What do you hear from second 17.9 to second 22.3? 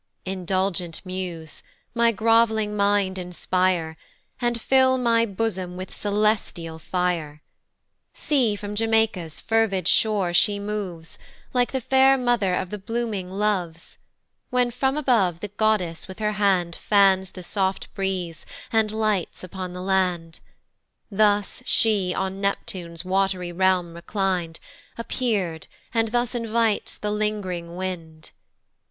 breeze, and lights upon the land; Thus she